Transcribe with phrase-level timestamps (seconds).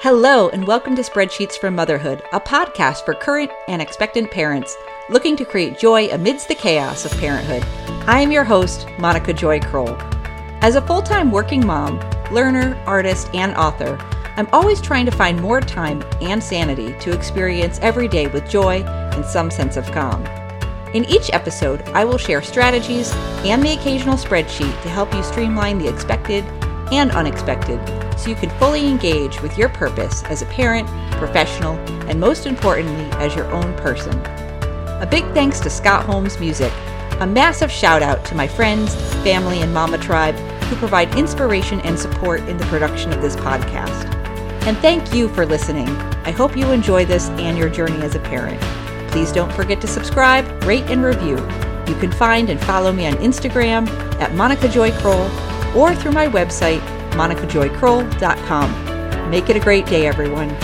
[0.00, 4.76] Hello, and welcome to Spreadsheets for Motherhood, a podcast for current and expectant parents
[5.10, 7.64] looking to create joy amidst the chaos of parenthood.
[8.06, 9.98] I am your host, Monica Joy Krol.
[10.62, 11.98] As a full time working mom,
[12.30, 13.98] learner, artist, and author,
[14.36, 18.84] I'm always trying to find more time and sanity to experience every day with joy
[18.84, 20.24] and some sense of calm.
[20.94, 23.12] In each episode, I will share strategies
[23.44, 26.44] and the occasional spreadsheet to help you streamline the expected
[26.92, 27.80] and unexpected
[28.18, 31.74] so you can fully engage with your purpose as a parent, professional,
[32.08, 34.12] and most importantly, as your own person.
[35.00, 36.72] A big thanks to Scott Holmes Music.
[37.20, 40.36] A massive shout out to my friends, family, and Mama Tribe
[40.68, 44.14] who provide inspiration and support in the production of this podcast.
[44.66, 45.88] And thank you for listening.
[46.24, 48.60] I hope you enjoy this and your journey as a parent.
[49.10, 51.36] Please don't forget to subscribe, rate, and review.
[51.88, 53.88] You can find and follow me on Instagram
[54.20, 59.30] at Monica Joy Krol or through my website, monicajoykrol.com.
[59.30, 60.56] Make it a great day, everyone.